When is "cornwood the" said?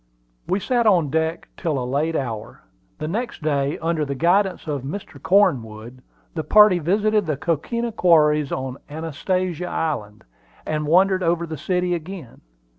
5.21-6.43